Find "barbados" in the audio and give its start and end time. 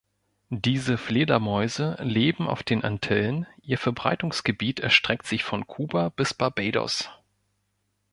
6.33-7.11